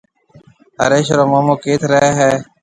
هريش 0.81 1.07
رو 1.17 1.23
مومو 1.31 1.55
ڪيٿ 1.63 1.81
رهيَ 1.91 2.09
هيَ؟ 2.19 2.31